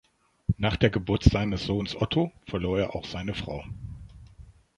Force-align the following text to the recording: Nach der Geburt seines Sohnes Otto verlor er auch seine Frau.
Nach 0.57 0.77
der 0.77 0.89
Geburt 0.89 1.21
seines 1.25 1.65
Sohnes 1.65 1.95
Otto 1.95 2.31
verlor 2.47 2.79
er 2.79 2.95
auch 2.95 3.05
seine 3.05 3.35
Frau. 3.35 3.63